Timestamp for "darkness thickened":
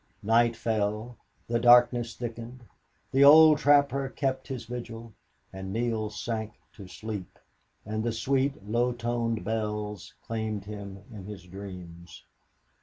1.59-2.61